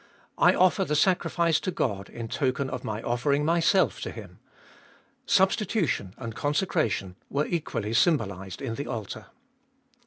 [0.39, 4.39] I offer the sacrifice to God, in token of my offering myself to Him.
[5.27, 9.27] Substitution and Consecration were equally symbolised in the altar.